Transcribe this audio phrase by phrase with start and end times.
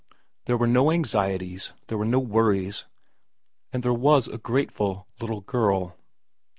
[0.45, 2.85] There were no anxieties, there were no worries,
[3.71, 5.95] and there was a grateful little girl.